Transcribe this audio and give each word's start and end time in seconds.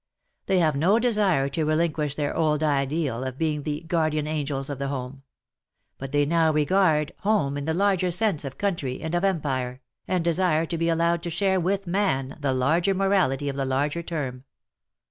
They 0.47 0.57
have 0.57 0.75
no 0.75 0.97
desire 0.97 1.47
to 1.49 1.63
relinquish 1.63 2.15
their 2.15 2.35
old 2.35 2.63
ideal 2.63 3.23
of 3.23 3.37
being 3.37 3.61
the 3.61 3.81
guardian 3.81 4.25
angels" 4.25 4.67
of 4.67 4.79
the 4.79 4.87
home. 4.87 5.21
But 5.99 6.11
they 6.11 6.25
now 6.25 6.51
regard 6.51 7.11
"home" 7.19 7.55
in 7.55 7.65
the 7.65 7.75
larger 7.75 8.09
sense 8.09 8.43
of 8.43 8.57
Country 8.57 8.99
and 9.01 9.13
of 9.13 9.23
Empire, 9.23 9.79
and 10.07 10.23
desire 10.23 10.65
to 10.65 10.77
be 10.79 10.89
allowed 10.89 11.21
to 11.21 11.29
share 11.29 11.59
with 11.59 11.85
Man 11.85 12.35
the 12.39 12.51
larger 12.51 12.95
morality 12.95 13.47
of 13.47 13.55
the 13.57 13.63
larger 13.63 14.01
term. 14.01 14.45